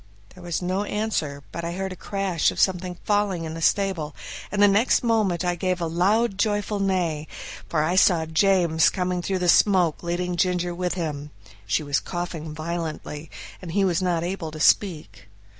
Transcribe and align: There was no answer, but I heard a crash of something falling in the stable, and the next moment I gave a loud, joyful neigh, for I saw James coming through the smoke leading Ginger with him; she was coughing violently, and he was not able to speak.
There 0.33 0.41
was 0.41 0.63
no 0.63 0.83
answer, 0.83 1.43
but 1.51 1.63
I 1.63 1.73
heard 1.73 1.93
a 1.93 1.95
crash 1.95 2.49
of 2.49 2.59
something 2.59 2.97
falling 3.03 3.43
in 3.43 3.53
the 3.53 3.61
stable, 3.61 4.15
and 4.51 4.59
the 4.59 4.67
next 4.67 5.03
moment 5.03 5.45
I 5.45 5.53
gave 5.53 5.79
a 5.79 5.85
loud, 5.85 6.39
joyful 6.39 6.79
neigh, 6.79 7.27
for 7.69 7.83
I 7.83 7.95
saw 7.95 8.25
James 8.25 8.89
coming 8.89 9.21
through 9.21 9.37
the 9.37 9.47
smoke 9.47 10.01
leading 10.01 10.37
Ginger 10.37 10.73
with 10.73 10.95
him; 10.95 11.29
she 11.67 11.83
was 11.83 11.99
coughing 11.99 12.51
violently, 12.55 13.29
and 13.61 13.73
he 13.73 13.85
was 13.85 14.01
not 14.01 14.23
able 14.23 14.49
to 14.49 14.59
speak. 14.59 15.27